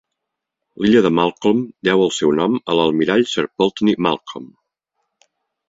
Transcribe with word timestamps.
L'illa 0.85 1.03
de 1.05 1.11
Malcolm 1.19 1.59
deu 1.89 2.01
el 2.07 2.11
seu 2.21 2.33
nom 2.41 2.57
a 2.75 2.79
l'almirall 2.79 3.29
Sir 3.35 3.47
Pulteney 3.51 4.01
Malcolm. 4.09 4.51